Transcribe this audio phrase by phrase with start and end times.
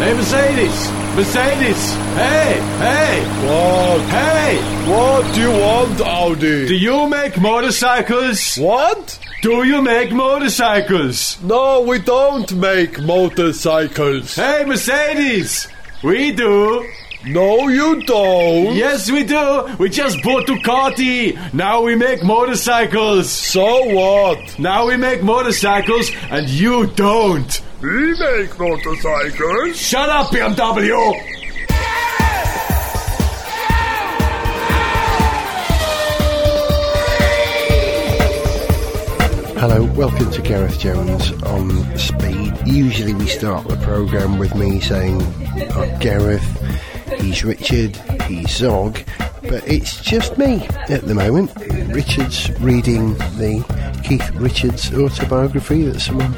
[0.00, 0.90] Hey, Mercedes!
[1.14, 1.92] Mercedes!
[2.16, 2.58] Hey!
[2.78, 3.22] Hey!
[3.46, 4.00] What?
[4.08, 4.56] Hey!
[4.90, 6.68] What do you want, Audi?
[6.68, 8.56] Do you make motorcycles?
[8.56, 9.18] what?
[9.42, 11.38] Do you make motorcycles?
[11.42, 14.36] No, we don't make motorcycles.
[14.36, 15.68] Hey, Mercedes!
[16.02, 16.88] We do!
[17.26, 18.74] No, you don't.
[18.74, 19.76] Yes, we do!
[19.78, 21.52] We just bought Ducati!
[21.52, 23.30] Now we make motorcycles!
[23.30, 24.58] So what?
[24.58, 27.60] Now we make motorcycles and you don't!
[27.82, 29.74] We make motorcycles.
[29.74, 31.14] Shut up, BMW!
[39.56, 42.52] Hello, welcome to Gareth Jones on Speed.
[42.66, 45.22] Usually we start the programme with me saying,
[45.72, 46.42] I'm Gareth,
[47.18, 48.98] he's Richard, he's Zog,
[49.50, 51.50] but it's just me at the moment.
[51.92, 53.64] Richard's reading the
[54.04, 56.32] Keith Richards autobiography that someone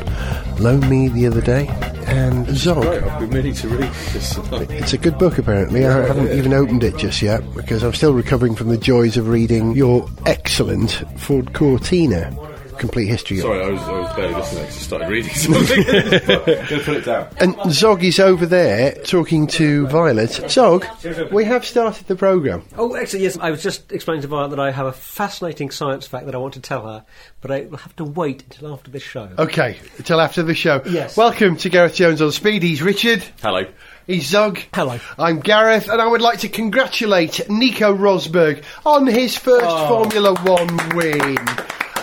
[0.56, 1.68] loaned me the other day,
[2.06, 2.84] and Zog.
[2.84, 4.38] Right, I've been meaning to read this.
[4.82, 5.86] It's a good book, apparently.
[5.86, 9.28] I haven't even opened it just yet because I'm still recovering from the joys of
[9.28, 12.34] reading your excellent Ford Cortina
[12.82, 13.38] complete history.
[13.38, 13.42] of.
[13.44, 14.64] Sorry, I was, I was barely listening.
[14.64, 15.82] I just started reading something.
[15.84, 17.28] Going to put it down.
[17.38, 20.32] And Zog is over there talking to Violet.
[20.50, 20.84] Zog,
[21.30, 22.64] we have started the programme.
[22.76, 23.38] Oh, actually, yes.
[23.38, 26.38] I was just explaining to Violet that I have a fascinating science fact that I
[26.38, 27.04] want to tell her,
[27.40, 29.30] but I will have to wait until after this show.
[29.38, 30.82] Okay, until after the show.
[30.84, 31.16] Yes.
[31.16, 32.64] Welcome to Gareth Jones on Speed.
[32.64, 33.22] He's Richard.
[33.42, 33.64] Hello.
[34.08, 34.58] He's Zog.
[34.74, 34.98] Hello.
[35.20, 39.86] I'm Gareth, and I would like to congratulate Nico Rosberg on his first oh.
[39.86, 41.38] Formula One win.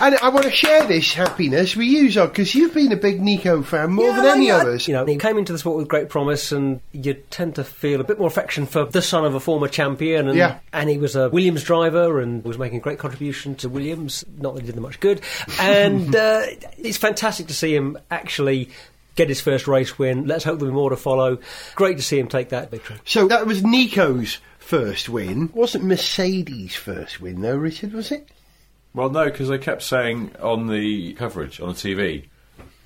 [0.00, 3.20] And I want to share this happiness with you, Zog, because you've been a big
[3.20, 4.88] Nico fan more than any Yeah, of us.
[4.88, 8.00] You know, he came into the sport with great promise, and you tend to feel
[8.00, 10.28] a bit more affection for the son of a former champion.
[10.28, 10.58] And, Yeah.
[10.72, 14.24] and he was a Williams driver and was making a great contribution to Williams.
[14.38, 15.20] Not that he did them much good.
[15.60, 16.42] And uh,
[16.78, 18.70] it's fantastic to see him actually
[19.16, 20.26] get his first race win.
[20.26, 21.38] Let's hope there'll be more to follow.
[21.74, 22.96] Great to see him take that victory.
[23.04, 25.50] So that was Nico's first win.
[25.52, 28.26] Wasn't Mercedes' first win, though, Richard, was it?
[28.94, 32.24] Well, no, because they kept saying on the coverage on the TV,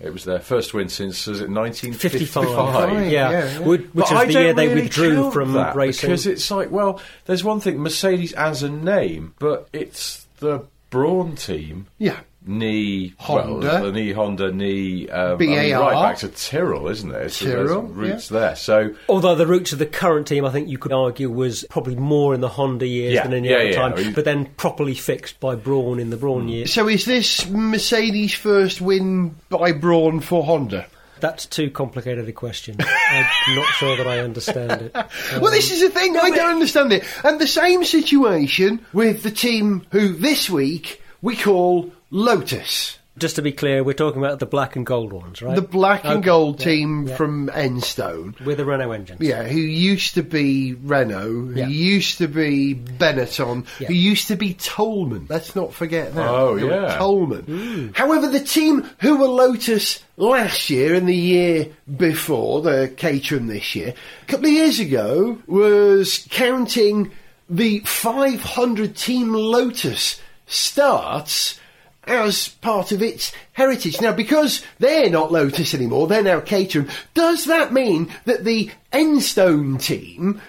[0.00, 2.44] it was their first win since was it 1955?
[2.44, 2.92] 55.
[2.92, 3.08] Yeah.
[3.10, 3.58] yeah, yeah.
[3.60, 6.08] Which, which But was I the don't year they really withdrew from that racing.
[6.10, 11.36] because it's like, well, there's one thing Mercedes as a name, but it's the Brawn
[11.36, 11.86] team.
[11.98, 12.20] Yeah.
[12.46, 13.66] Knee Honda.
[13.66, 15.80] well, the knee Honda, knee um, I mean, BAR.
[15.80, 17.30] right back to Tyrrell, isn't it?
[17.30, 18.54] So Tyrrell, roots there.
[18.54, 21.96] So Although the roots of the current team, I think you could argue, was probably
[21.96, 23.76] more in the Honda years Yeah, than any yeah, other yeah.
[23.76, 26.72] time, I mean- but then properly fixed by Brawn in the Brawn years.
[26.72, 30.86] So is this Mercedes' first win by Brawn for Honda?
[31.20, 32.76] That's too complicated a question.
[32.78, 34.94] I'm not sure that I understand it.
[35.40, 36.14] Well, this is the thing.
[36.18, 37.04] I don't understand it.
[37.24, 42.96] And the same situation with the team who this week we call Lotus.
[43.18, 45.56] Just to be clear, we're talking about the black and gold ones, right?
[45.56, 47.16] The black and Okay, gold yeah, team yeah.
[47.16, 48.40] from Enstone.
[48.44, 49.20] with the Renault engines.
[49.20, 51.66] Yeah, who used to be Renault, who Yeah.
[51.66, 53.88] used to be Benetton, Yeah.
[53.88, 55.26] who used to be Toleman.
[55.28, 56.28] Let's not forget that.
[56.28, 56.96] Oh, They yeah.
[56.96, 57.42] Toleman.
[57.42, 57.96] Mm.
[57.96, 63.74] However, the team who were Lotus last year and the year before, the Caterham this
[63.74, 63.92] year,
[64.22, 67.10] a couple of years ago, was counting
[67.50, 71.58] the 500 team Lotus starts
[72.06, 74.00] as part of its heritage.
[74.00, 79.80] Now, because they're not Lotus anymore, they're now Caterham, does that mean that the Enstone
[79.80, 80.40] team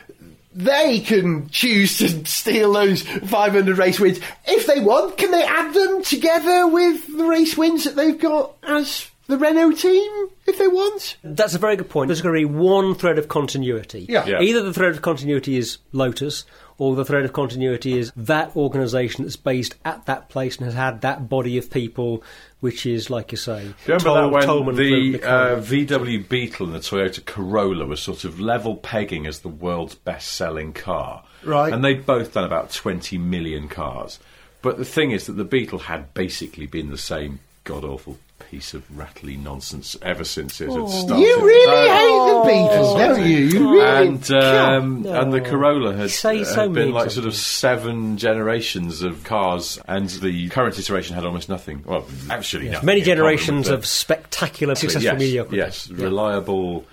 [0.56, 5.18] they can choose to steal those 500 race wins if they want.
[5.18, 9.74] Can they add them together with the race wins that they've got as the Renault
[9.74, 11.18] team if they want?
[11.24, 12.08] That's a very good point.
[12.08, 14.06] There's going to be one thread of continuity.
[14.08, 14.26] Yeah.
[14.26, 14.42] Yeah.
[14.42, 16.46] Either the thread of continuity is Lotus,
[16.78, 20.74] or the thread of continuity is that organisation that's based at that place and has
[20.74, 22.24] had that body of people,
[22.60, 25.56] which is, like you say, Do you remember Tol- that when Toleman the, Group, uh,
[25.56, 30.74] VW Beetle and the Toyota Corolla were sort of level pegging as the world's best-selling
[30.74, 31.24] car?
[31.44, 31.72] Right.
[31.72, 34.20] And they'd both done about 20 million cars.
[34.62, 38.84] But the thing is that the Beetle had basically been the same god-awful piece of
[38.98, 41.14] rattly nonsense ever since it had started.
[41.16, 41.18] Oh.
[41.20, 43.30] You really Uh, hate the Beatles, Yes, I don't do.
[43.30, 43.38] you?
[43.46, 44.08] You really.
[44.08, 48.18] and um, and the Corolla had, You say had so been like sort of seven
[48.18, 51.84] generations of cars, and the current iteration had almost nothing.
[51.86, 55.58] Well, actually, nothing Many generations of spectacular, successful yes, mediocrity.
[55.58, 56.86] Yes, reliable.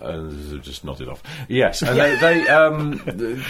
[0.00, 1.22] Uh, just nodded off.
[1.48, 2.98] Yes, and they, they um,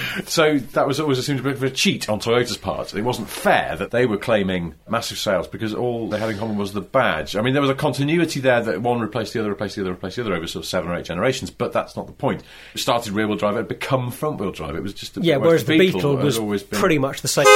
[0.25, 2.95] so that was always assumed a bit of a cheat on Toyota's part.
[2.95, 6.57] It wasn't fair that they were claiming massive sales because all they had in common
[6.57, 7.37] was the badge.
[7.37, 9.93] I mean, there was a continuity there that one replaced the other, replaced the other,
[9.93, 11.51] replaced the other over sort of seven or eight generations.
[11.51, 12.43] But that's not the point.
[12.75, 14.75] It started rear-wheel drive, it had become front-wheel drive.
[14.75, 17.29] It was just a, Yeah, whereas the Beetle had was always been pretty much the
[17.29, 17.47] same.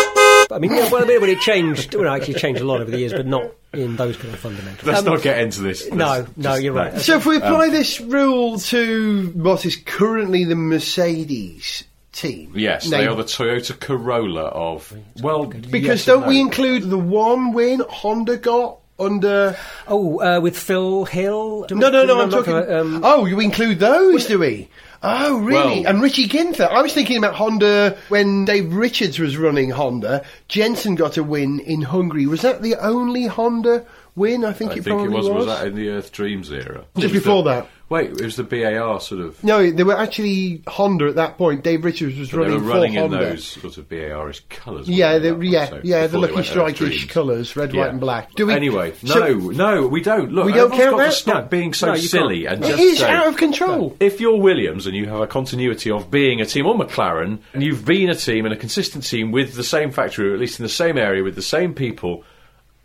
[0.51, 2.91] I mean, yeah, well, I mean, when it changed, well, actually, changed a lot over
[2.91, 4.87] the years, but not in those kind of fundamentals.
[4.87, 5.91] Let's Um, not get into this.
[5.91, 6.99] no, Let's no, just- you're right.
[7.01, 13.07] So if we apply this rule to what is currently the Mercedes team, Yes, they
[13.07, 14.93] are the Toyota Corolla of
[15.23, 15.47] well.
[15.47, 19.57] because yes don't we include the one win Honda got under?
[19.89, 21.65] Oh, uh, with Phil Hill?
[21.65, 22.21] Do we- No, no, no.
[22.21, 22.55] I'm we- talking.
[22.73, 24.69] Um, oh, you include those, do we?
[25.07, 25.81] Oh, really?
[25.83, 26.69] Well- and Richie Ginther.
[26.71, 30.25] I was thinking about Honda when Dave Richards was running Honda.
[30.49, 32.27] Jensen got a win in Hungary.
[32.27, 33.85] Was that the only Honda
[34.17, 34.45] win?
[34.45, 35.29] I think I it think probably it was.
[35.29, 35.47] was.
[35.47, 36.85] Was that in the Earth Dreams era?
[36.97, 37.69] Just before the- that.
[37.91, 39.45] Wait, it was the BAR sort of.
[39.45, 41.63] No, they were actually Honda at that point.
[41.63, 43.25] Dave Richards was But they running were running for in Honda.
[43.27, 44.89] those sort of BARish colours.
[44.89, 45.69] Yeah, weren't they, the, that yeah, one?
[45.69, 47.81] So yeah, the before they Lucky went Earth Strike-ish colours, red, Yeah.
[47.83, 48.35] white, and black.
[48.35, 48.55] Do we?
[48.55, 50.33] Anyway, so- no, no, we don't.
[50.33, 51.13] Look, We don't everyone's count got to that?
[51.15, 52.55] stop being so No, silly can't.
[52.57, 53.97] and It just is say, out of control.
[54.01, 57.63] If you're Williams and you have a continuity of being a team, or McLaren, and
[57.63, 60.59] you've been a team and a consistent team with the same factory, or at least
[60.59, 62.25] in the same area with the same people,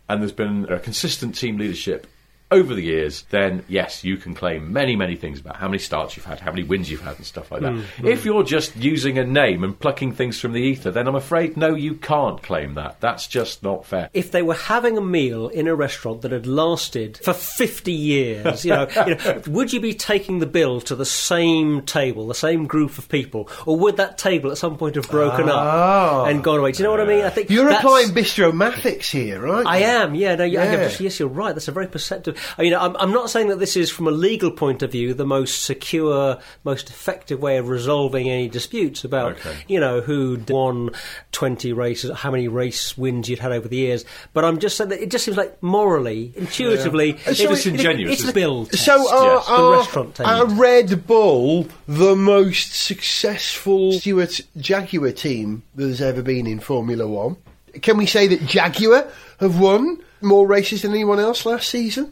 [0.09, 2.05] and there's been a consistent team leadership
[2.51, 6.17] over the years, then yes, you can claim many, many things about how many starts
[6.17, 7.83] you've had, how many wins you've had, and stuff like that.
[8.03, 11.57] If you're just using a name and plucking things from the ether, then I'm afraid
[11.57, 12.99] no, you can't claim that.
[13.01, 14.09] That's just not fair.
[14.13, 18.65] if they were having a meal in a restaurant that had lasted for 50 years,
[18.65, 22.33] you know, you know, would you be taking the bill to the same table, the
[22.33, 26.21] same group of people, or would that table at some point have broken Ah.
[26.23, 26.71] up and gone away?
[26.71, 27.23] Do you know what I mean?
[27.25, 29.65] I think You're applying Bistromathics here, right?
[29.65, 30.89] I am, yeah, no, yeah, Yeah.
[30.99, 31.53] yes, you're right.
[31.53, 32.38] That's a very perceptive.
[32.57, 35.13] I mean, I'm, I'm not saying that this is, from a legal point of view,
[35.13, 39.55] the most secure, most effective way of resolving any disputes about, Okay.
[39.67, 40.91] you know, who'd won
[41.31, 44.05] 20 races, how many race wins you'd had over the years.
[44.33, 48.21] But I'm just saying that it just seems like morally, intuitively, It's it's, disingenuous, It's
[48.23, 48.65] the isn't bill.
[48.65, 48.85] Test.
[48.85, 49.45] So are, Yes.
[49.47, 50.45] The are, restaurant are.
[50.47, 57.37] Red Bull the most successful Stewart Jaguar team there's ever been in Formula One?
[57.81, 59.07] Can we say that Jaguar
[59.39, 62.11] have won more races than anyone else last season?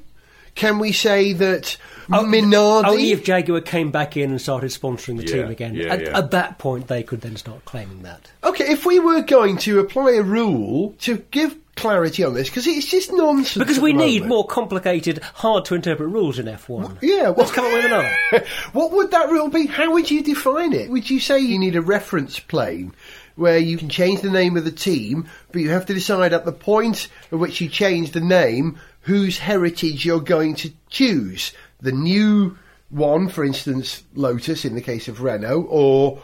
[0.58, 1.78] Can we say that
[2.12, 2.88] oh, Minardi?
[2.88, 5.76] Only if Jaguar came back in and started sponsoring the Yeah, team again.
[5.76, 6.18] yeah, at, yeah.
[6.18, 8.32] at that point, they could then start claiming that.
[8.44, 12.66] Okay, if we were going to apply a rule to give clarity on this, because
[12.66, 13.64] it's just nonsense.
[13.64, 14.30] Because we need moment.
[14.30, 16.98] more complicated, hard to interpret rules in F1.
[17.04, 18.18] Yeah, Let's come up with another.
[18.74, 19.68] what would that rule be?
[19.68, 20.90] How would you define it?
[20.90, 22.96] Would you say you need a reference plane
[23.36, 26.46] where you can change the name of the team, but you have to decide at
[26.46, 31.54] the point at which you change the name whose heritage you're going to choose?
[31.80, 32.58] The new
[32.90, 36.22] one, for instance, Lotus in the case of Renault, or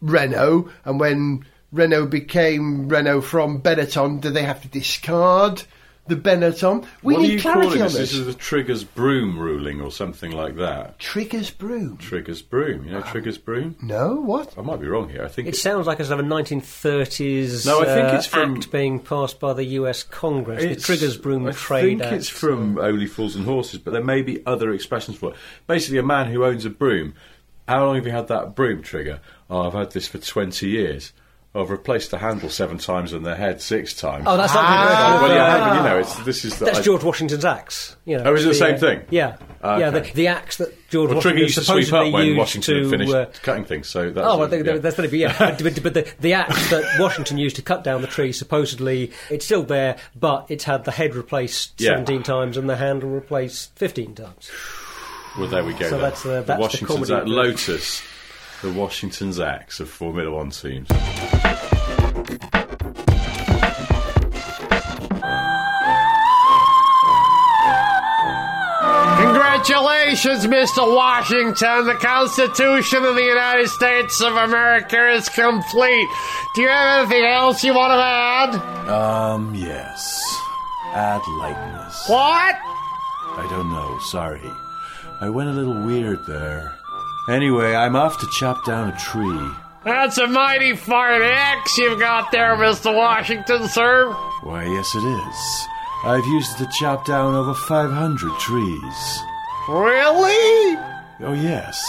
[0.00, 5.62] Renault, and when Renault became Renault from Benetton, do they have to discard
[6.08, 6.84] the Benetton?
[7.02, 7.94] We what need are you clarity calling on this?
[7.96, 8.10] this.
[8.10, 10.98] This is the Triggers Broom ruling or something like that.
[10.98, 11.96] Triggers Broom.
[11.98, 12.84] Triggers Broom.
[12.84, 13.76] You know Triggers Broom?
[13.80, 14.56] No, what?
[14.58, 15.24] I might be wrong here.
[15.24, 18.16] I think It it's sounds like a sort of a 1930s No, I think uh,
[18.16, 21.82] it's from- act being passed by the US Congress, the It's- Triggers Broom I Trade
[21.98, 22.12] think Act.
[22.14, 25.36] it's from Only Fools and Horses, but there may be other expressions for it.
[25.66, 27.14] Basically, a man who owns a broom.
[27.68, 29.20] How long have you had that broom trigger?
[29.48, 31.12] Oh, I've had this for 20 years.
[31.54, 34.24] Oh, I've replaced the handle seven times and the head six times.
[34.26, 35.18] Oh, that's not Ah.
[35.22, 36.64] well, yeah, uh, but you know, it's, this is the.
[36.64, 37.94] That's I- George Washington's axe.
[38.06, 39.02] You know, Oh, is it the same uh, thing?
[39.10, 39.90] Yeah, Ah, yeah.
[39.90, 42.90] The, the axe that George well, Washington used to sweep supposedly up when Washington to.
[42.90, 44.26] finished uh, cutting things, so that's.
[44.26, 44.78] Oh, well, yeah.
[44.78, 45.36] that's going to be yeah.
[45.38, 49.12] but, but, but the, the axe that Washington used to cut down the tree, supposedly,
[49.28, 51.90] it's still there, but it's had the head replaced Yeah.
[51.90, 54.50] 17 times and the handle replaced 15 times.
[55.38, 55.84] Well, there we go.
[55.84, 56.00] So then.
[56.00, 57.28] that's, uh, that's the Washington's axe.
[57.28, 58.02] Lotus,
[58.62, 60.88] the Washington's axe of Formula One teams.
[69.18, 70.94] Congratulations, Mr.
[70.96, 71.86] Washington.
[71.86, 76.08] The Constitution of the United States of America is complete.
[76.54, 78.88] Do you have anything else you want to add?
[78.88, 80.20] Um, yes.
[80.94, 82.08] Add lightness.
[82.08, 82.56] What?
[83.34, 84.50] I don't know, sorry.
[85.20, 86.76] I went a little weird there.
[87.28, 89.48] Anyway, I'm off to chop down a tree.
[89.84, 92.94] That's a mighty fine axe you've got there, Mr.
[92.94, 94.12] Washington, sir.
[94.42, 95.68] Why, yes, it is.
[96.04, 99.20] I've used it to chop down over 500 trees.
[99.68, 100.76] Really?
[101.20, 101.80] Oh, yes.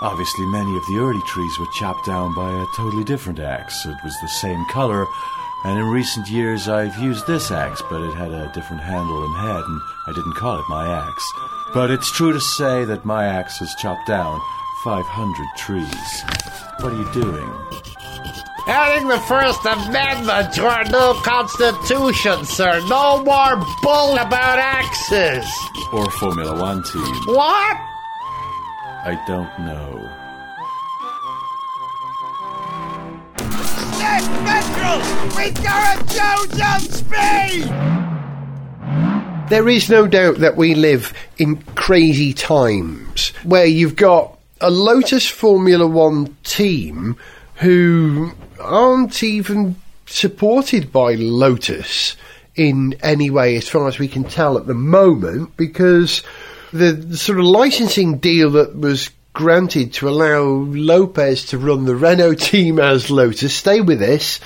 [0.00, 3.84] Obviously, many of the early trees were chopped down by a totally different axe.
[3.84, 5.06] It was the same color,
[5.64, 9.36] and in recent years I've used this axe, but it had a different handle and
[9.36, 11.32] head, and I didn't call it my axe.
[11.74, 14.40] But it's true to say that my axe has chopped down
[14.84, 16.22] 500 trees.
[16.80, 17.48] What are you doing?
[18.66, 22.80] Adding the First Amendment to our new Constitution, sir.
[22.88, 25.46] No more bull about axes.
[25.92, 27.14] Or Formula One team?
[27.26, 27.76] What?
[29.04, 30.08] I don't know.
[33.98, 34.62] Hey, hey,
[35.36, 37.92] with Gareth Jones on speed!
[39.48, 45.28] There is no doubt that we live in crazy times where you've got a Lotus
[45.28, 47.16] Formula One team
[47.56, 49.76] who aren't even
[50.06, 52.16] supported by Lotus
[52.54, 56.22] in any way, as far as we can tell at the moment, because
[56.72, 62.34] the, sort of licensing deal that was granted to allow Lopez to run the Renault
[62.34, 64.38] team as Lotus, stay with this,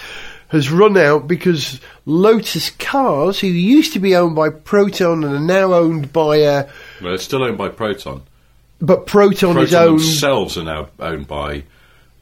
[0.48, 5.40] has run out because Lotus Cars, who used to be owned by Proton and are
[5.40, 6.68] now owned by uh,
[7.02, 8.22] Well, it's still owned by Proton.
[8.80, 11.64] But Proton, is Proton owned themselves are now owned by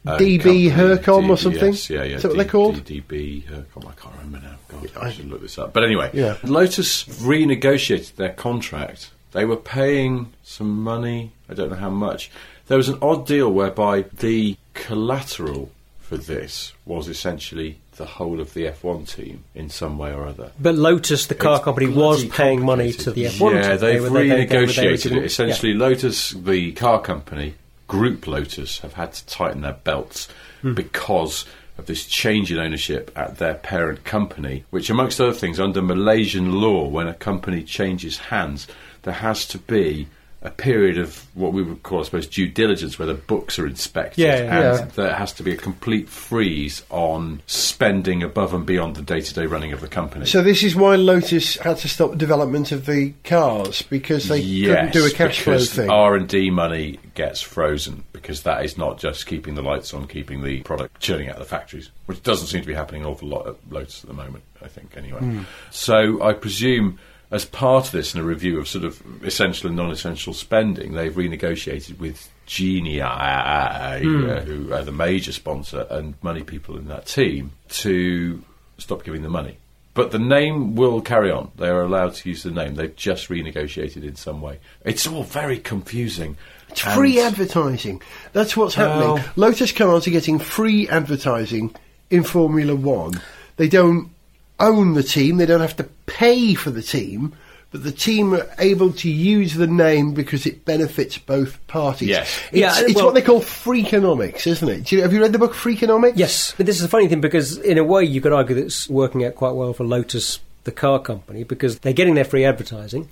[0.05, 1.73] uh, DB Hercom or something?
[1.73, 2.15] Yes, yeah, yeah.
[2.17, 2.75] Is that what they're called?
[2.85, 3.87] DB Hercom.
[3.87, 4.55] I can't remember now.
[4.67, 5.73] God, I should look this up.
[5.73, 6.37] But anyway, Yeah.
[6.43, 9.11] Lotus renegotiated their contract.
[9.31, 11.33] They were paying some money.
[11.49, 12.31] I don't know how much.
[12.67, 18.53] There was an odd deal whereby the collateral for this was essentially the whole of
[18.53, 20.51] the F1 team in some way or other.
[20.59, 23.79] But Lotus, the car It's company, was paying money to the F1 Yeah, team.
[23.79, 25.23] they've They were- they- renegotiated it.
[25.25, 27.55] Essentially, Lotus, the car company,
[27.87, 30.27] Group Lotus, have had to tighten their belts
[30.61, 30.73] Hmm.
[30.73, 31.45] because
[31.77, 36.61] of this change in ownership at their parent company, which, amongst other things, under Malaysian
[36.61, 38.65] law, when a company changes hands,
[39.03, 40.07] there has to be
[40.45, 43.65] a period of what we would call, I suppose, due diligence, where the books are
[43.65, 44.41] inspected, Yeah, yeah.
[44.71, 44.85] and Yeah.
[44.95, 49.73] there has to be a complete freeze on spending above and beyond the day-to-day running
[49.73, 50.25] of the company.
[50.25, 54.93] So this is why Lotus had to stop development of the cars because they couldn't
[54.93, 55.89] do a cash flow thing.
[55.89, 60.07] R and D money gets frozen because that is not just keeping the lights on,
[60.07, 63.07] keeping the product churning out of the factories, which doesn't seem to be happening an
[63.07, 64.43] awful lot at Lotus at the moment.
[64.61, 65.19] I think anyway.
[65.19, 65.41] Hmm.
[65.71, 66.99] So I presume.
[67.31, 71.13] As part of this, in a review of sort of essential and non-essential spending, they've
[71.13, 77.07] renegotiated with Genii, uh, uh, who are the major sponsor and money people in that
[77.07, 78.43] team, to
[78.77, 79.57] stop giving the money.
[79.95, 81.51] But the name will carry on.
[81.55, 82.75] They are allowed to use the name.
[82.75, 84.59] They've just renegotiated in some way.
[84.83, 86.35] It's all very confusing.
[86.69, 88.01] It's free advertising.
[88.33, 89.13] That's what's happening.
[89.13, 91.73] Well- Lotus cars are getting free advertising
[92.09, 93.21] in Formula One.
[93.55, 94.09] They don't
[94.59, 95.37] own the team.
[95.37, 97.33] They don't have to pay for the team.
[97.71, 102.07] But the team are able to use the name because it benefits both parties.
[102.07, 102.39] Yes.
[102.51, 104.83] It's, Yeah, it's well- what they call freakonomics, isn't it?
[104.85, 106.13] Do you, have you read the book Freakonomics?
[106.15, 108.65] Yes, but this is a funny thing because, in a way, you could argue that
[108.65, 112.45] it's working out quite well for Lotus, the car company, because they're getting their free
[112.45, 113.09] advertising.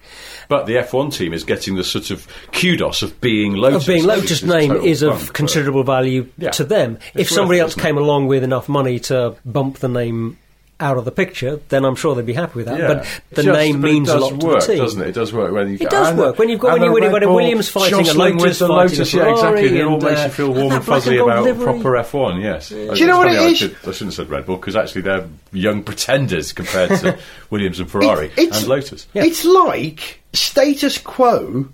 [0.48, 3.84] But the F1 team is getting the sort of kudos of being Lotus.
[3.84, 6.52] of being Lotus name total is of but- considerable value Yeah.
[6.52, 7.00] to them.
[7.16, 8.02] It's if somebody else came it?
[8.02, 10.38] along with enough money to bump the name
[10.84, 12.78] out of the picture, then I'm sure they'd be happy with that.
[12.78, 12.88] Yeah.
[12.88, 14.78] But the Just- name but means a lot to the team.
[14.78, 15.08] doesn't it?
[15.08, 16.38] It does work when you It does work.
[16.38, 19.32] When you've got- when you- when when a Williams fighting a Lotus the Lotus, yeah,
[19.32, 19.68] exactly.
[19.70, 22.42] And it all makes uh, you feel warm and fuzzy about proper F1.
[22.44, 22.70] Yes.
[22.70, 25.02] Do you know what it I, should, I shouldn't have said Red Bull because actually
[25.02, 27.18] they're young pretenders compared to
[27.50, 29.08] Williams and Ferrari It- it's- and Lotus.
[29.14, 31.68] It's like status quo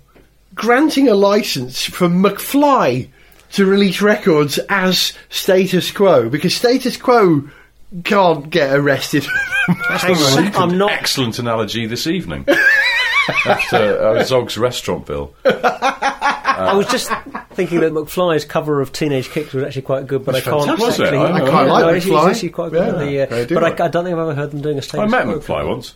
[0.54, 3.08] granting a license for McFly
[3.52, 7.42] to release records as status quo because status quo
[8.04, 9.24] can't get arrested.
[9.66, 10.90] Hang on, I'm not.
[10.92, 12.46] Excellent analogy this evening.
[13.46, 15.34] After uh, Zog's restaurant bill.
[15.44, 17.10] I was just
[17.52, 20.86] thinking that McFly's cover of Teenage Kicks was actually quite good, but I can't fantastic.
[20.86, 21.02] Was it?
[21.04, 21.18] actually.
[21.18, 22.28] I- I quite Yeah, like no, McFly.
[22.28, 22.86] It's actually quite good.
[23.12, 24.60] Yeah, the, uh, I do but like I, I don't think I've ever heard them
[24.62, 25.38] doing a status I met quo.
[25.40, 25.94] McFly once.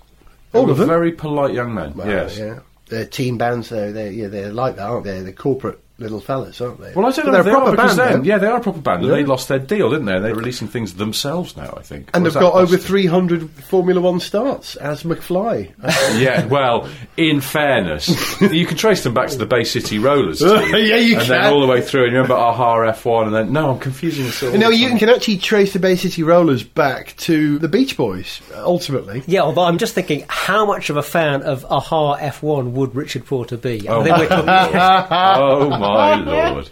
[0.52, 0.88] All They of them?
[0.88, 1.94] Very polite young men.
[1.98, 2.38] yes.
[2.38, 2.60] yeah.
[2.88, 3.92] They're team bands, though.
[3.92, 5.20] They're, yeah, they're like that, aren't they?
[5.22, 6.92] They're corporate little fellas, aren't they?
[6.92, 8.24] Well, I don't But know they're they a proper are band, then, though.
[8.26, 9.10] yeah, they are a proper band, Yeah.
[9.12, 10.18] they lost their deal, didn't they?
[10.18, 12.10] They're releasing things themselves now, I think.
[12.12, 15.70] And Or they've got that over 300 Formula One starts as McFly.
[16.20, 18.08] yeah, well, in fairness,
[18.40, 20.38] you can trace them back to the Bay City Rollers.
[20.40, 20.46] Too,
[20.78, 21.28] Yeah, you and can.
[21.28, 22.04] then all the way through.
[22.06, 24.42] And you remember Aha F1, and then no, I'm confusing this.
[24.42, 24.98] all You know, the you time.
[24.98, 29.22] can actually trace the Bay City Rollers back to the Beach Boys, ultimately.
[29.28, 33.26] Yeah, although I'm just thinking, how much of a fan of Aha F1 would Richard
[33.26, 33.86] Porter be?
[33.88, 35.83] Oh, I think we're talking- oh my
[36.26, 36.70] lord!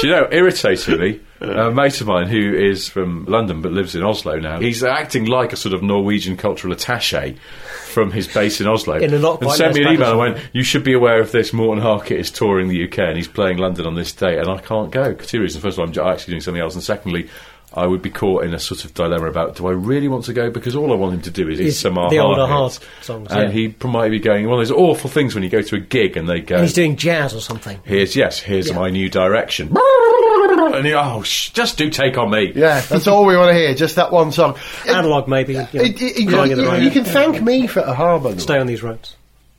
[0.00, 4.02] Do you know, irritatingly, a mate of mine who is from London but lives in
[4.02, 8.66] Oslo now, he's acting like a sort of Norwegian cultural attaché from his base in
[8.66, 8.96] Oslo.
[8.96, 11.32] In a not and sent me an email and went, "You should be aware of
[11.32, 11.52] this.
[11.52, 14.58] Morten Harket is touring the UK and he's playing London on this date, and I
[14.58, 15.62] can't go for two reasons.
[15.62, 17.28] First of all, I'm actually doing something else, and secondly."
[17.74, 20.32] I would be caught in a sort of dilemma about do I really want to
[20.32, 22.38] go because all I want him to do is, Is is some the Aha old
[22.38, 22.80] Aha hits.
[23.02, 23.68] songs, and yeah.
[23.68, 26.16] he might be going one of those awful things when you go to a gig
[26.16, 27.78] and they go and he's doing jazz or something.
[27.84, 28.76] Here's yes, here's Yeah.
[28.76, 29.76] my new direction.
[29.76, 32.52] And you, oh, sh- just do take on me.
[32.54, 34.56] Yeah, that's all we want to hear, just that one song.
[34.88, 35.54] Analog, maybe.
[35.54, 37.80] You, know, It- it- you, going in the you- right- you can thank me for
[37.80, 39.16] a by the stay on these roads.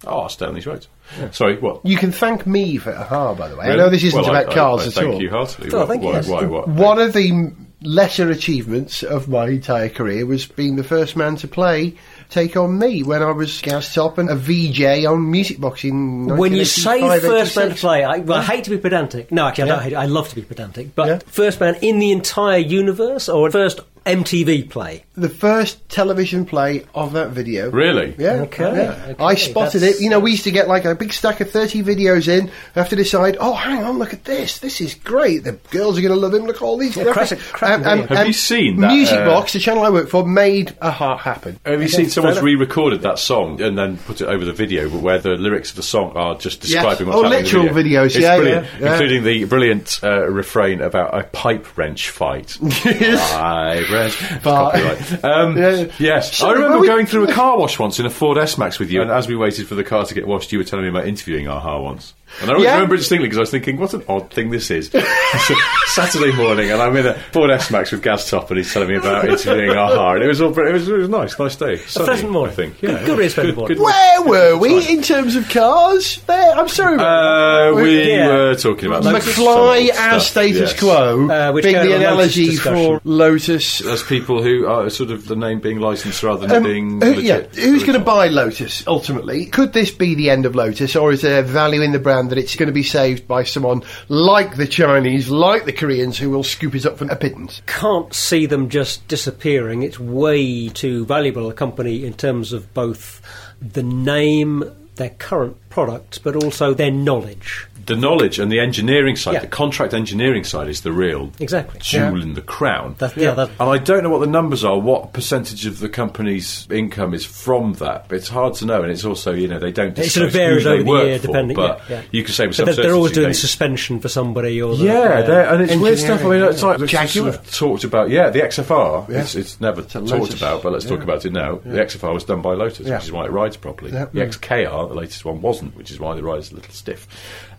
[0.08, 0.88] Oh, I'll stay on these roads.
[1.32, 1.86] Sorry, what?
[1.86, 3.66] You can thank me for Aha, by the way.
[3.68, 5.22] I know this isn't Well, about I- cars I at thank all.
[5.22, 5.70] you heartily.
[5.74, 6.28] Oh, What- thank you, why, yes.
[6.28, 6.68] why, what?
[6.68, 11.36] One of the m- lesser achievements of my entire career was being the first man
[11.38, 11.95] to play
[12.29, 16.27] Take On Me when I was Gaz Top and a VJ on Music Box in
[16.38, 19.31] When you say first man to play, I, well, I hate to be pedantic.
[19.31, 19.74] No, actually, I Yeah.
[19.75, 19.95] don't hate it.
[19.95, 20.93] I love to be pedantic.
[20.93, 21.19] But Yeah.
[21.25, 23.79] first man in the entire universe or first
[24.16, 25.06] MTV play?
[25.16, 27.70] The first television play of that video.
[27.72, 28.16] Really?
[28.18, 28.42] Yeah.
[28.44, 29.06] Okay, yeah.
[29.10, 30.04] okay, I spotted that's- it.
[30.04, 32.50] You know, we used to get like a big stack of 30 videos in.
[32.75, 34.60] Have to decide, oh, hang on, look at this.
[34.60, 35.44] This is great.
[35.44, 36.46] The girls are going to love him.
[36.46, 37.13] Look at all these Yeah, graphics.
[37.13, 38.16] classic- cracking video.
[38.16, 41.20] Have you seen that, Music uh, Box, the channel I work for, made a heart
[41.22, 41.60] happen.
[41.66, 45.20] Have you seen someone's re-recorded that song and then put it over the video, where
[45.20, 47.39] the lyrics of the song are just describing what's Oh, happening?
[47.39, 47.80] in the literal video?
[48.04, 48.92] videos, It's yeah, brilliant, yeah, yeah.
[48.94, 52.58] including the brilliant uh, refrain about a pipe wrench fight.
[52.62, 54.18] pipe wrench.
[54.44, 55.24] Copyright.
[55.24, 55.86] Um, Yeah.
[56.00, 58.79] Yes, I remember we- going through a car wash once in a Ford S Max
[58.79, 60.84] with you, and as we waited for the car to get washed, you were telling
[60.84, 62.13] me about interviewing Aha once.
[62.41, 62.74] And I always Yeah.
[62.75, 64.89] remember it distinctly because I was thinking, what an odd thing this is.
[65.88, 68.89] Saturday morning, and I'm in a Ford S Max with Gaz Top, and he's telling
[68.89, 71.77] me about interviewing Aha, and it was all, it was, it was nice, nice day.
[71.77, 72.53] Sunny, pleasant morning.
[72.53, 72.79] I think.
[72.81, 73.81] Good- good way to spend the morning.
[73.81, 76.21] Where were we in terms of cars?
[76.27, 76.98] There, I'm sorry.
[77.00, 78.27] Uh, we Yeah.
[78.27, 80.79] were talking about Lotus McFly as status yes.
[80.79, 83.81] quo, Uh, which being the of a Lotus analogy for Lotus.
[83.86, 87.15] As people who are sort of the name being licensed rather than Um, being who-
[87.15, 87.50] legit.
[87.53, 89.45] yeah, who's going to buy Lotus ultimately?
[89.45, 92.38] Could this be the end of Lotus, or is there value in the brand that
[92.38, 96.43] it's going to be saved by someone like the Chinese, like the Koreans, who will
[96.43, 97.61] scoop it up for a pittance?
[97.65, 99.83] Can't see them just disappearing.
[99.83, 103.21] It's way too valuable a company in terms of both
[103.61, 104.63] the name,
[104.95, 107.65] their current product, but also their knowledge.
[107.89, 109.39] The knowledge and the engineering side, Yeah.
[109.39, 111.79] the contract engineering side, is the real Exactly.
[111.81, 112.93] jewel in the crown.
[113.00, 115.89] That- yeah, that- and I don't know what the numbers are, what percentage of the
[115.89, 118.05] company's income is from that.
[118.08, 120.34] But it's hard to know, and it's also, you know, they don't It sort of
[120.34, 121.55] varies over the work year, for, depending.
[121.55, 122.01] But yeah, yeah.
[122.12, 124.84] you can say with But they're, they're always doing they- suspension for somebody, or the-
[124.86, 126.19] Yeah, they're- and it's weird stuff.
[126.22, 127.08] I mean, Engineering, it's like it's Jaguar.
[127.08, 128.10] sort of talked about.
[128.12, 129.05] Yeah, the XFR.
[129.10, 129.22] Yeah.
[129.22, 130.36] It's, it's never a talked Lotus.
[130.38, 131.60] about, but let's talk about it now.
[131.65, 132.98] The XFR was done by Lotus, Yeah.
[132.98, 133.91] which is why it rides properly.
[133.91, 134.05] Yeah.
[134.13, 137.08] The XKR, the latest one, wasn't, which is why it rides a little stiff.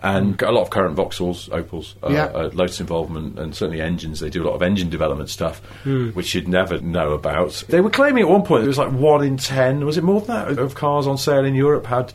[0.02, 2.24] And a lot of current Vauxhalls, Opels, uh, Yeah.
[2.26, 4.20] uh, Lotus involvement, and certainly engines.
[4.20, 6.08] They do a lot of engine development stuff, Hmm.
[6.10, 7.64] which you'd never know about.
[7.68, 9.84] They were claiming at one point it was like one in ten.
[9.84, 12.12] Was it more than that of cars on sale in Europe had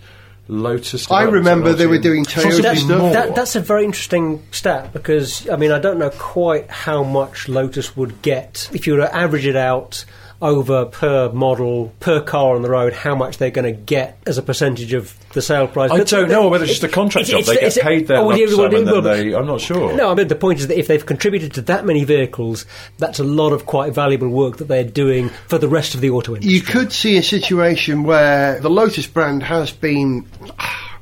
[0.48, 1.10] Lotus?
[1.10, 3.14] I development remember they were doing Toyota Possibly stuff.
[3.14, 7.50] That, that's a very interesting stat because I mean I don't know quite how much
[7.50, 10.06] Lotus would get if you were to average it out
[10.46, 14.38] over per model per car on the road how much they're going to get as
[14.38, 15.92] a percentage of the sale price.
[15.92, 17.42] I But don't the- know whether it's just a contract job.
[17.42, 19.34] it's- They it's- get paid their oh, lump well, sum and well, then they.
[19.36, 19.94] I'm not sure.
[19.96, 22.66] No, I mean the point is that if they've contributed to that many vehicles,
[22.98, 26.10] that's a lot of quite valuable work that they're doing for the rest of the
[26.10, 26.54] auto industry.
[26.54, 30.26] You could see a situation where the Lotus brand has been.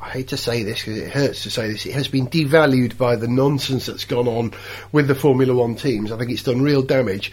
[0.02, 1.86] I hate to say this because it hurts to say this.
[1.86, 4.54] It has been devalued by the nonsense that's gone on
[4.92, 6.12] with the Formula One teams.
[6.12, 7.32] I think it's done real damage.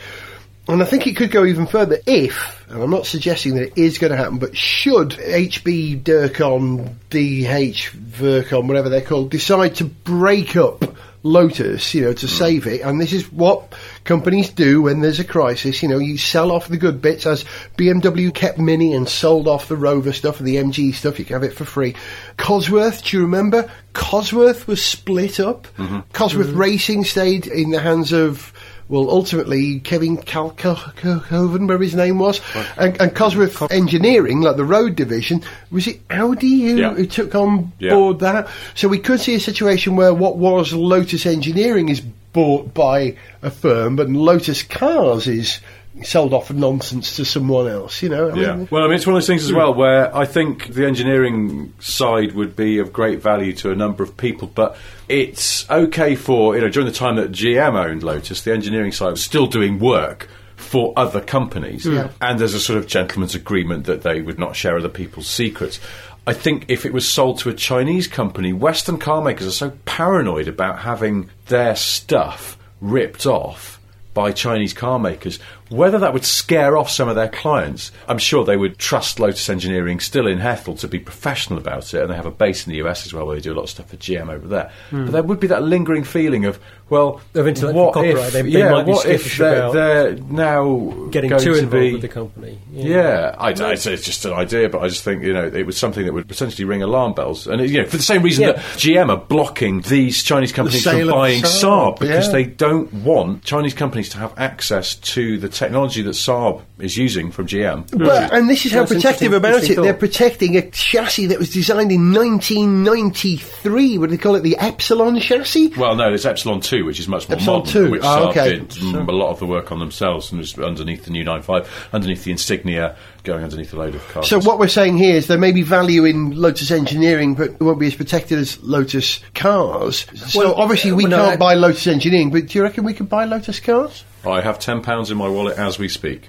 [0.72, 3.78] And I think it could go even further if, and I'm not suggesting that it
[3.78, 9.84] is going to happen, but should HB Durcon, DH Vercon, whatever they're called, decide to
[9.84, 10.84] break up
[11.22, 12.32] Lotus, you know, to hmm.
[12.32, 15.82] save it, and this is what companies do when there's a crisis.
[15.82, 17.44] You know, you sell off the good bits, as
[17.76, 21.18] BMW kept Mini and sold off the Rover stuff and the MG stuff.
[21.18, 21.94] You can have it for free.
[22.38, 23.70] Cosworth, do you remember?
[23.92, 25.66] Cosworth was split up.
[25.76, 26.00] Mm-hmm.
[26.12, 26.58] Cosworth mm-hmm.
[26.58, 28.52] Racing stayed in the hands of.
[28.90, 32.40] Well, ultimately, Kevin Kalkhoven, whatever his name was,
[32.76, 36.94] and, and Cosworth Engineering, like the road division, was it Audi who, Yeah.
[36.94, 37.94] who took on Yeah.
[37.94, 38.48] board that?
[38.74, 42.00] So we could see a situation where what was Lotus Engineering is
[42.32, 45.60] bought by a firm, but Lotus Cars is
[46.04, 48.02] sold off for nonsense to someone else.
[48.02, 48.30] You know?
[48.30, 48.54] I Yeah.
[48.56, 50.86] mean, Well, I mean, it's one of those things as well where I think the
[50.86, 54.76] engineering side would be of great value to a number of people, but
[55.08, 59.10] it's okay for, you know, during the time that GM owned Lotus, the engineering side
[59.10, 61.86] was still doing work for other companies.
[62.20, 65.80] And there's a sort of gentleman's agreement that they would not share other people's secrets.
[66.26, 69.72] I think if it was sold to a Chinese company, Western car makers are so
[69.86, 73.80] paranoid about having their stuff ripped off
[74.12, 75.38] by Chinese car makers.
[75.70, 79.48] Whether that would scare off some of their clients, I'm sure they would trust Lotus
[79.48, 82.72] Engineering still in Hethel to be professional about it, and they have a base in
[82.72, 84.70] the US as well where they do a lot of stuff for GM over there.
[84.90, 85.06] Hmm.
[85.06, 87.20] But there would be that lingering feeling of, well.
[87.34, 91.54] Of intellectual what copyright, if, they- they yeah, what if they're, they're now getting too
[91.54, 92.58] to involved be, with the company.
[92.72, 95.76] yeah, I, I, it's just an idea, but I just think you know it was
[95.76, 98.52] something that would potentially ring alarm bells, and you know for the same reason Yeah.
[98.52, 102.32] that GM are blocking these Chinese companies sale from buying Saab, Saab because yeah.
[102.32, 107.30] they don't want Chinese companies to have access to the technology that Saab is using
[107.30, 107.94] from GM.
[107.94, 109.54] Well, and this is how That's protective about it.
[109.56, 113.98] interesting They're protecting a chassis that was designed in 1993.
[113.98, 114.40] What do they call it?
[114.40, 115.68] The Epsilon chassis?
[115.76, 118.30] Well, no, there's Epsilon 2, which is much more Epsilon modern, 2, which oh, Saab
[118.30, 118.58] okay.
[118.58, 122.24] did a lot of the work on themselves and was underneath the new 95, underneath
[122.24, 124.28] the insignia, going underneath a load of cars.
[124.28, 127.60] So what we're saying here is there may be value in Lotus engineering, but it
[127.60, 130.06] won't be as protected as Lotus cars.
[130.14, 132.84] So Well, obviously we well, no, can't I- buy Lotus engineering, but do you reckon
[132.84, 134.04] we could buy Lotus cars?
[134.24, 136.28] I have £10 in my wallet as we speak.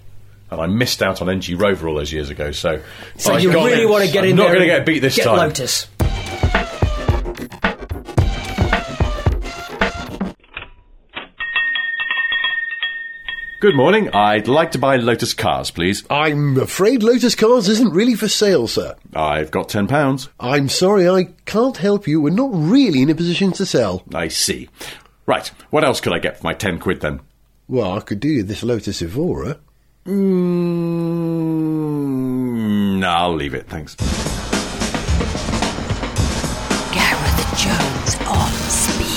[0.50, 2.82] And I missed out on MG Rover all those years ago, so...
[3.18, 4.86] So by you God, really want to get I'm in not there going to get
[4.86, 5.38] beat this get time.
[5.38, 5.88] Lotus.
[13.60, 14.10] Good morning.
[14.14, 16.04] I'd like to buy Lotus cars, please.
[16.10, 18.96] I'm afraid Lotus cars isn't really for sale, sir.
[19.14, 20.30] I've got £10.
[20.40, 22.22] I'm sorry, I can't help you.
[22.22, 24.04] We're not really in a position to sell.
[24.14, 24.70] I see.
[25.26, 27.20] Right, what else could I get for my 10 quid then?
[27.72, 29.58] Well, I could do you this Lotus Evora.
[30.06, 30.20] Mm,
[33.00, 33.96] no, I'll leave it, thanks.
[36.92, 39.08] Gareth Jones on speed.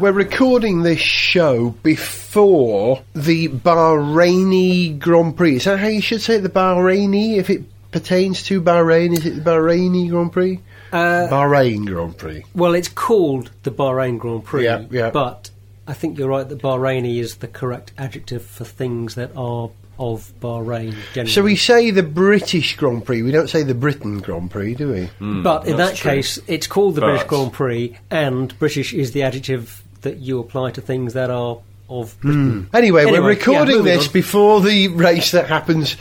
[0.00, 5.56] We're recording this show before the Bahraini Grand Prix.
[5.56, 6.40] Is that how you should say it?
[6.40, 10.62] The Bahraini, if it pertains to Bahrain, is it the Bahraini Grand Prix?
[10.92, 12.44] Uh, Bahrain Grand Prix.
[12.54, 15.10] Well, it's called the Bahrain Grand Prix, Yeah, yeah.
[15.10, 15.50] but
[15.86, 20.32] I think you're right that Bahraini is the correct adjective for things that are of
[20.40, 21.32] Bahrain generally.
[21.32, 23.22] So we say the British Grand Prix.
[23.22, 25.10] We don't say the Britain Grand Prix, do we?
[25.42, 26.12] but in that true.
[26.12, 30.70] case, it's called the British Grand Prix, and British is the adjective that you apply
[30.72, 31.58] to things that are
[31.90, 32.68] of Britain.
[32.72, 34.12] Anyway, we're recording yeah, this on.
[34.12, 35.96] before the race that happens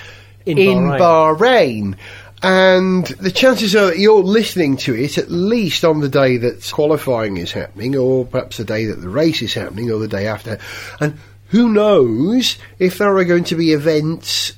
[0.45, 0.99] In in, Bahrain.
[0.99, 1.95] Bahrain.
[2.43, 6.69] And the chances are that you're listening to it at least on the day that
[6.71, 10.27] qualifying is happening, or perhaps the day that the race is happening, or the day
[10.27, 10.59] after.
[10.99, 14.53] And who knows if there are going to be events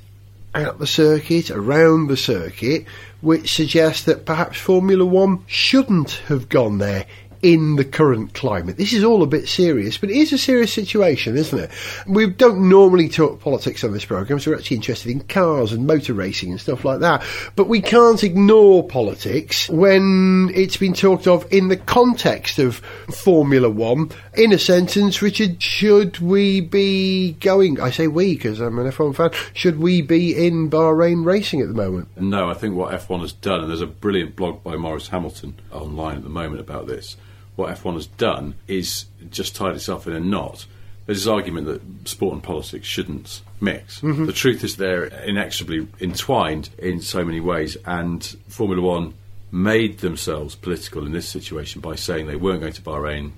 [0.54, 2.86] at the circuit, around the circuit,
[3.22, 7.06] which suggest that perhaps Formula One shouldn't have gone there
[7.41, 8.78] in the current climate.
[8.78, 11.71] This is all a bit serious, but it is a serious situation, isn't it?
[12.08, 15.88] We don't normally talk politics on this programme, so we're actually interested in cars and
[15.88, 17.23] motor racing and stuff like that.
[17.56, 22.78] But we can't ignore politics when it's been talked of in the context of
[23.13, 24.12] Formula One.
[24.36, 27.80] In a sentence, Richard, should we be going?
[27.80, 29.32] I say we because I'm an F1 fan.
[29.54, 32.10] Should we be in Bahrain racing at the moment?
[32.19, 35.60] No, I think what F1 has done, and there's a brilliant blog by Maurice Hamilton
[35.71, 37.17] online at the moment about this.
[37.60, 40.65] What F1 has done is just tied itself in a knot.
[41.06, 44.00] There's this argument that sport and politics shouldn't mix.
[44.00, 44.28] Mm-hmm.
[44.28, 49.13] The truth is they're inexorably entwined in so many ways, and Formula One
[49.52, 53.32] made themselves political in this situation by saying they weren't going to Bahrain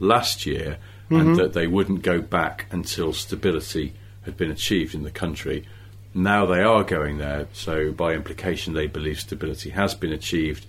[0.00, 0.78] last year
[1.10, 1.34] and mm-hmm.
[1.34, 5.66] that they wouldn't go back until stability had been achieved in the country.
[6.14, 10.64] Now they are going there, so by implication, they believe stability has been achieved,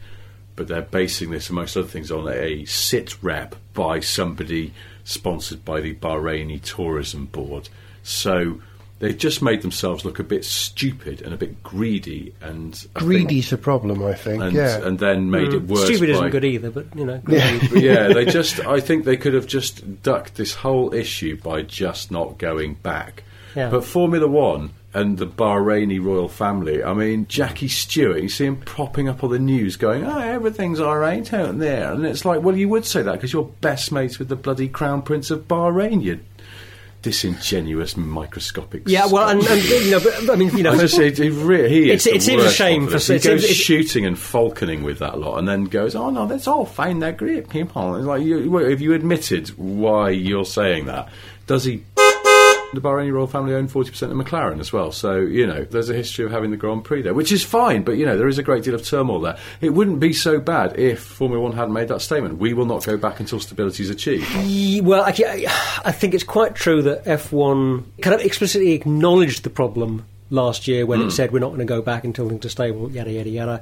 [0.60, 4.74] but they're basing this, amongst other things, on a sit rep by somebody
[5.06, 7.70] sponsored by the Bahraini Tourism Board.
[8.04, 8.60] So
[9.00, 13.06] they've just made themselves look a bit stupid and a bit greedy and I think-
[13.06, 14.44] Greedy's the problem, I think.
[14.44, 14.86] and, yeah.
[14.86, 15.68] and then made it hmm.
[15.68, 15.86] worse.
[15.86, 17.22] Stupid by, isn't good either, but you know.
[17.30, 17.60] Yeah.
[17.72, 18.60] but yeah, they just.
[18.60, 23.24] I think they could have just ducked this whole issue by just not going back.
[23.56, 23.70] Yeah.
[23.70, 26.84] But Formula One and the Bahraini royal family.
[26.84, 28.22] I mean, Jackie Stewart.
[28.24, 31.92] You see him propping up on the news, going, "Oh, everything's all right out there,"
[31.94, 34.68] and it's like, well, you would say that because you're best mates with the bloody
[34.68, 36.02] Crown Prince of Bahrain.
[36.02, 36.20] You
[37.02, 38.84] disingenuous, microscopic.
[38.86, 41.70] Yeah, well, and, and you know, but, I mean, you know, just say it, re-
[41.70, 44.84] he is It's- it seems a shame for- he it goes seems- shooting and falconing
[44.84, 47.00] with that lot, and then goes, "Oh no, that's all fine.
[47.00, 51.08] They're great people." It's like, you, well, have you admitted why you're saying that?
[51.48, 51.84] Does he?
[52.72, 55.90] The Bahraini royal family own forty percent of McLaren as well, so you know there's
[55.90, 57.84] a history of having the Grand Prix there, which is fine.
[57.84, 59.38] But you know there is a great deal of turmoil there.
[59.60, 62.38] It wouldn't be so bad if Formula One hadn't made that statement.
[62.38, 64.30] We will not go back until stability is achieved.
[64.86, 65.48] Well, I,
[65.84, 70.86] I think it's quite true that F1 kind of explicitly acknowledged the problem last year
[70.86, 71.12] when it mm.
[71.12, 73.62] said we're not going to go back until things are stable, yada, yada, yada.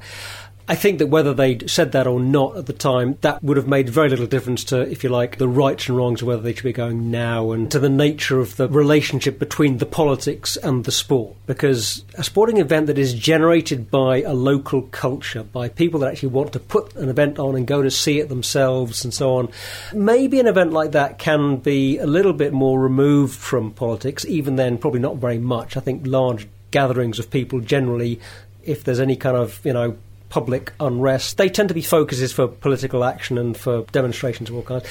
[0.70, 3.66] I think that whether they said that or not at the time, that would have
[3.66, 6.52] made very little difference to, if you like, the rights and wrongs of whether they
[6.52, 10.84] should be going now and to the nature of the relationship between the politics and
[10.84, 11.34] the sport.
[11.46, 16.28] Because a sporting event that is generated by a local culture, by people that actually
[16.28, 19.48] want to put an event on and go to see it themselves and so on,
[19.94, 24.56] maybe an event like that can be a little bit more removed from politics, even
[24.56, 25.78] then, probably not very much.
[25.78, 28.20] I think large gatherings of people generally,
[28.62, 29.96] if there's any kind of, you know,
[30.28, 31.36] public unrest.
[31.36, 34.84] They tend to be focuses for political action and for demonstrations of all kinds.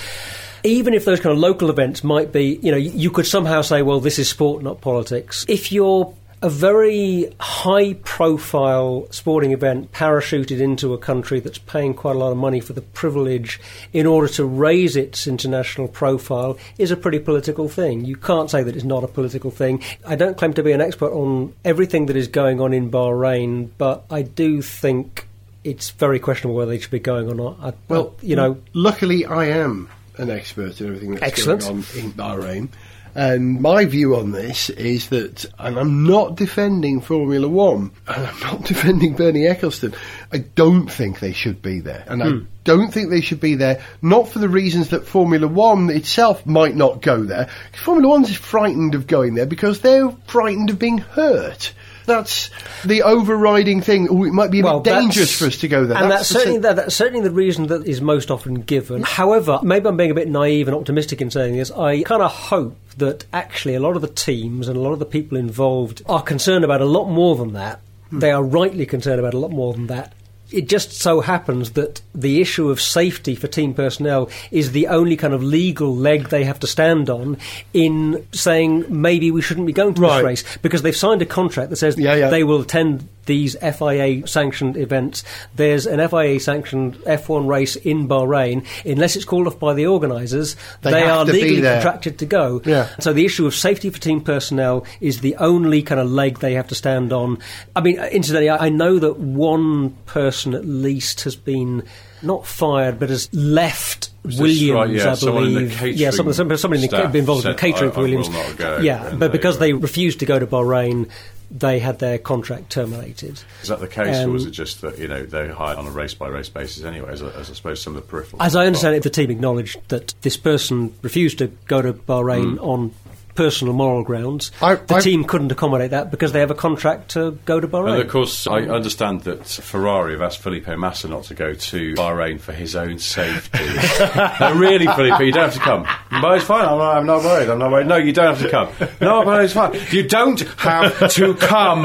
[0.63, 3.81] Even if those kind of local events might be, you know, you could somehow say,
[3.81, 5.45] well, this is sport, not politics.
[5.47, 12.15] If you're a very high profile sporting event parachuted into a country that's paying quite
[12.15, 13.59] a lot of money for the privilege
[13.91, 18.05] in order to raise its international profile is a pretty political thing.
[18.05, 19.81] You can't say that it's not a political thing.
[20.05, 23.69] I don't claim to be an expert on everything that is going on in Bahrain,
[23.79, 25.26] but I do think
[25.67, 27.57] it's very questionable whether they should be going or not.
[27.61, 31.61] I, Well, I- you know, luckily I am an expert in everything that's Excellent.
[31.61, 32.69] going on in Bahrain.
[33.15, 38.39] And my view on this is that, and I'm not defending Formula One, and I'm
[38.41, 39.95] not defending Bernie Ecclestone.
[40.31, 42.45] I don't think they should be there, and I hmm.
[42.63, 43.83] don't think they should be there.
[44.03, 47.49] Not for the reasons that Formula One itself might not go there.
[47.73, 51.73] Formula One's frightened of going there because they're frightened of being hurt.
[52.07, 52.49] That's
[52.85, 54.07] the overriding thing.
[54.09, 55.97] Oh, it might be a bit dangerous for us to go there.
[55.97, 59.03] And That's that's, certainly that, that's certainly the reason that is most often given.
[59.03, 61.69] However, maybe I'm being a bit naive and optimistic in saying this.
[61.69, 64.99] I kind of hope that actually a lot of the teams and a lot of
[64.99, 67.81] the people involved are concerned about a lot more than that.
[68.09, 68.19] Hmm.
[68.19, 70.13] They are rightly concerned about a lot more than that.
[70.51, 75.17] It just so happens that the issue of safety for team personnel is the only
[75.17, 77.37] kind of legal leg they have to stand on
[77.73, 80.17] in saying maybe we shouldn't be going to Right.
[80.17, 82.29] this race because they've signed a contract that says Yeah, yeah.
[82.29, 85.23] they will attend these FIA sanctioned events.
[85.55, 88.65] There's an FIA sanctioned F1 race in Bahrain.
[88.85, 92.61] Unless it's called off by the organisers, They they, are legally contracted to go.
[92.65, 92.89] Yeah.
[92.99, 96.53] So the issue of safety for team personnel is the only kind of leg they
[96.53, 97.37] have to stand on.
[97.75, 101.83] I mean, uh, incidentally, I know that one person at least has been
[102.23, 104.09] not fired, but has left.
[104.23, 104.89] Williams, right?
[104.89, 105.97] Yeah, I someone in the believe.
[105.97, 108.27] yeah, some, some, somebody the, been involved in catering "I- for Williams.
[108.55, 111.09] go," yeah, but because they refused to go to Bahrain,
[111.49, 113.41] they had their contract terminated.
[113.61, 115.87] Is that the case, or Um, was it just that you know they hired on
[115.87, 118.41] a race by race basis anyway, as, as I suppose some of the peripheral?
[118.41, 122.59] As I understand it, the team acknowledged that this person refused to go to Bahrain
[122.61, 122.93] on
[123.37, 124.51] personal moral grounds.
[124.61, 127.67] I- the I- team couldn't accommodate that because they have a contract to go to
[127.67, 127.93] Bahrain.
[127.93, 131.93] And of course, I understand that Ferrari have asked Felipe Massa not to go to
[131.93, 133.59] Bahrain for his own safety.
[134.41, 135.87] no, really, Felipe, you don't have to come.
[136.21, 136.65] But it's fine.
[136.65, 137.49] I'm not, I'm not worried.
[137.49, 137.87] I'm not worried.
[137.87, 138.89] No, you don't have to come.
[138.99, 139.79] No, but it's fine.
[139.91, 141.83] You don't have to come.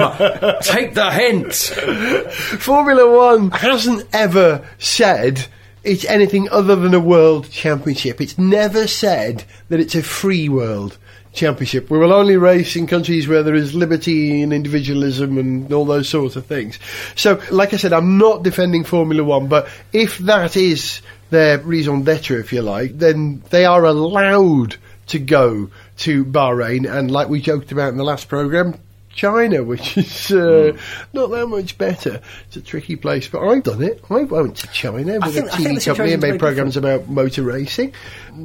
[0.62, 1.54] Take the hint.
[2.58, 5.46] Formula One hasn't ever said
[5.84, 8.20] it's anything other than a world championship.
[8.20, 10.96] It's never said that it's a free world
[11.33, 11.90] championship.
[11.90, 16.09] We will only race in countries where there is liberty and individualism and all those
[16.09, 16.79] sorts of things.
[17.14, 22.03] So, like I said, I'm not defending Formula One, but if that is their raison
[22.03, 24.77] d'etre, if you like, then they are allowed
[25.09, 28.79] to go to Bahrain and, like we joked about in the last programme,
[29.14, 30.77] China, which is uh,
[31.12, 32.20] not that much better.
[32.46, 34.03] It's a tricky place, but I've done it.
[34.11, 37.42] I went to China with think- a TV company and made very programs about motor
[37.42, 37.94] racing.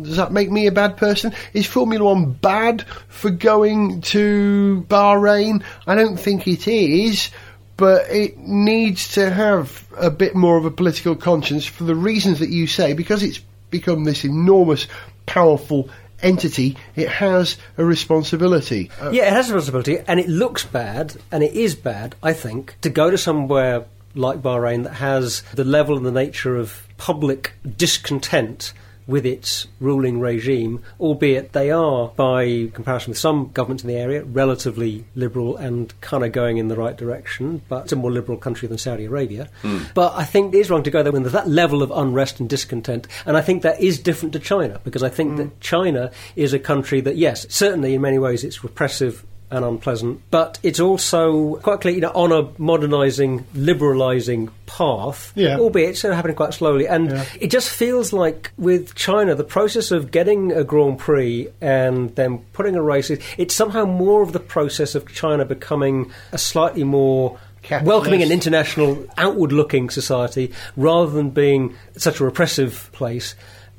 [0.01, 1.33] Does that make me a bad person?
[1.53, 5.63] Is Formula One bad for going to Bahrain?
[5.85, 7.29] I don't think it is.
[7.77, 12.39] But it needs to have a bit more of a political conscience for the reasons
[12.39, 14.87] that you say, because it's become this enormous,
[15.27, 15.87] powerful
[16.21, 18.89] entity, it has a responsibility.
[19.01, 22.33] Uh, Yeah, it has a responsibility, and it looks bad, and it is bad, I
[22.33, 26.87] think, to go to somewhere like Bahrain that has the level and the nature of
[26.97, 28.73] public discontent
[29.07, 34.23] with its ruling regime, albeit they are, by comparison with some governments in the area,
[34.23, 38.37] relatively liberal and kind of going in the right direction, but it's a more liberal
[38.37, 39.49] country than Saudi Arabia.
[39.61, 39.79] Hmm.
[39.93, 42.39] But I think it is wrong to go there when there's that level of unrest
[42.39, 45.37] and discontent, and I think that is different to China, because I think hmm.
[45.37, 50.19] that China is a country that, yes, certainly in many ways it's repressive and unpleasant,
[50.29, 55.57] but it's also quite clear, you know, on a modernising, liberalising path, Yeah.
[55.57, 56.85] albeit it's sort of happening quite slowly.
[56.87, 57.23] And Yeah.
[57.39, 62.39] it just feels like with China, the process of getting a Grand Prix and then
[62.51, 66.83] putting a race, it- it's somehow more of the process of China becoming a slightly
[66.83, 67.87] more Capitalist.
[67.87, 73.33] welcoming and international, outward-looking society rather than being such a repressive place.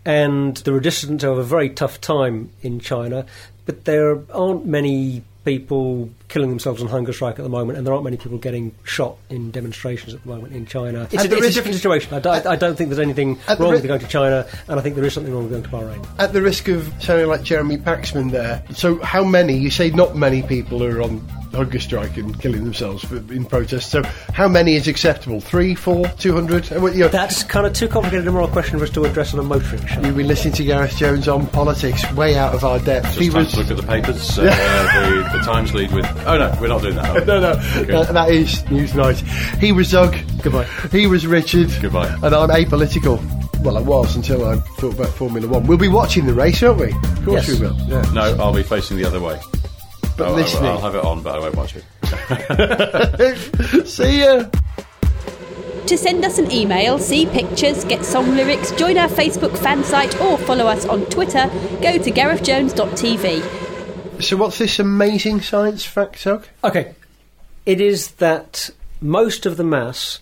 [0.06, 3.26] And the resistance have a very tough time in China,
[3.66, 7.92] but there aren't many people killing themselves on hunger strike at the moment, and there
[7.94, 11.02] aren't many people getting shot in demonstrations at the moment in China.
[11.10, 12.14] It's, At a, the it's a risk- different situation.
[12.14, 14.46] I don't, I don't think there's anything At the wrong ri- with going to China,
[14.68, 16.06] and I think there is something wrong with going to Bahrain.
[16.18, 20.16] At the risk of sounding like Jeremy Paxman there, so how many, you say not
[20.16, 21.18] many people are on
[21.52, 23.90] hunger strike and killing themselves for, in protest.
[23.90, 24.02] So,
[24.34, 25.40] how many is acceptable?
[25.40, 26.68] Three, four, two hundred?
[26.70, 29.40] You know, That's kind of too complicated a moral question for us to address on
[29.40, 30.00] a motoring show.
[30.02, 33.14] You've been listening to Gareth Jones on politics, way out of our depth.
[33.18, 34.38] Just time to look at the papers.
[34.48, 36.04] Uh, the, the Times lead with.
[36.26, 37.26] Oh no, we're not doing that.
[37.26, 37.84] no, no, Okay.
[37.92, 39.20] that- that is Newsnight.
[39.58, 40.16] He was Zog.
[40.42, 40.64] Goodbye.
[40.90, 41.70] He was Richard.
[41.80, 42.08] Goodbye.
[42.22, 43.18] And I'm apolitical.
[43.62, 45.66] Well, I was until I thought about Formula One.
[45.66, 46.92] We'll be watching the race, won't we?
[46.92, 47.58] Of course Yes.
[47.60, 47.76] we will.
[47.88, 48.02] Yeah.
[48.12, 49.38] No, I'll be facing the other way.
[50.16, 50.70] But Oh, I- listening.
[50.70, 51.84] I'll have it on, but I won't watch it.
[53.88, 54.44] See ya.
[55.86, 60.20] To send us an email, see pictures, get song lyrics, join our Facebook fan site,
[60.20, 61.48] or follow us on Twitter,
[61.80, 63.67] go to garethjones.tv.
[64.20, 66.46] So, what's this amazing science fact, Zog?
[66.64, 66.94] Okay.
[67.64, 70.18] It is that most of the mass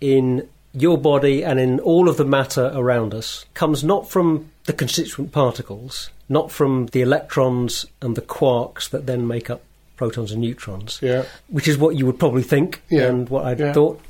[0.00, 4.72] in your body and in all of the matter around us comes not from the
[4.74, 9.62] constituent particles, not from the electrons and the quarks that then make up
[9.96, 11.24] protons and neutrons, Yeah.
[11.48, 13.06] which is what you would probably think Yeah.
[13.06, 13.72] and what I Yeah.
[13.72, 14.00] thought.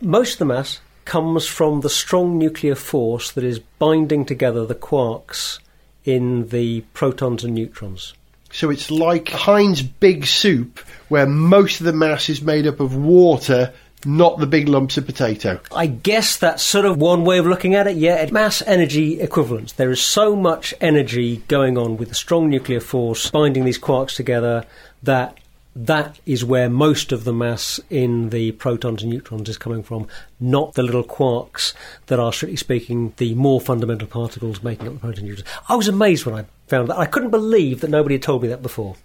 [0.00, 4.74] Most of the mass comes from the strong nuclear force that is binding together the
[4.74, 5.58] quarks
[6.04, 8.14] in the protons and neutrons.
[8.58, 12.96] So, it's like Heinz Big Soup, where most of the mass is made up of
[12.96, 13.72] water,
[14.04, 15.60] not the big lumps of potato.
[15.70, 17.96] I guess that's sort of one way of looking at it.
[17.96, 19.74] Yeah, mass energy equivalence.
[19.74, 24.16] There is so much energy going on with a strong nuclear force binding these quarks
[24.16, 24.64] together
[25.04, 25.38] that
[25.84, 30.08] that is where most of the mass in the protons and neutrons is coming from,
[30.40, 31.72] not the little quarks
[32.06, 35.48] that are, strictly speaking, the more fundamental particles making up the proton and neutrons.
[35.68, 36.98] I was amazed when I found that.
[36.98, 38.96] I couldn't believe that nobody had told me that before.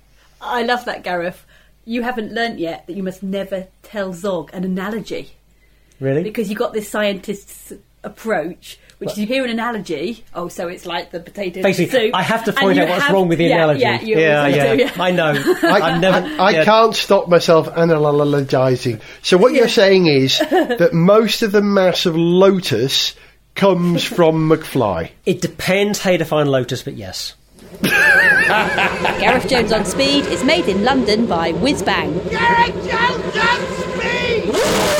[0.41, 1.45] I love that, Gareth.
[1.85, 5.31] You haven't learnt yet that you must never tell Zog an analogy
[5.99, 6.23] Really?
[6.23, 10.23] because you got this scientist's approach, which is you hear an analogy.
[10.33, 12.15] Oh, so it's like the potato Basically, soup.
[12.15, 13.81] I have to and point out what's have- wrong with the yeah, analogy.
[13.81, 14.75] Yeah, you yeah, yeah.
[14.75, 14.91] do, yeah.
[14.99, 15.33] I know.
[15.63, 16.41] I, I've never.
[16.41, 16.65] I yeah.
[16.65, 19.01] can't stop myself analogizing.
[19.21, 23.15] So what you're saying is that most of the mass of Lotus
[23.55, 25.11] comes from McFly.
[25.25, 27.35] It depends how you define Lotus, but yes.
[27.81, 32.13] Gareth Jones on Speed is made in London by Whiz Bang.
[32.29, 34.92] Gareth Jones on speed!